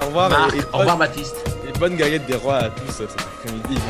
Au 0.00 0.06
revoir. 0.06 0.50
au 0.72 0.78
revoir, 0.78 0.98
Baptiste 0.98 1.52
bonne 1.82 1.96
galette 1.96 2.26
des 2.26 2.36
rois 2.36 2.58
à 2.58 2.70
tous 2.70 2.92
cet 2.92 3.10
après-midi. 3.10 3.80